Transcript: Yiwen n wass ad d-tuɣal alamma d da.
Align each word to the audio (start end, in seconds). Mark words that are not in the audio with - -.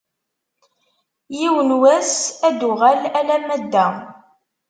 Yiwen 1.37 1.69
n 1.77 1.77
wass 1.81 2.13
ad 2.47 2.53
d-tuɣal 2.55 2.99
alamma 3.19 3.57
d 3.61 3.63
da. 3.71 3.87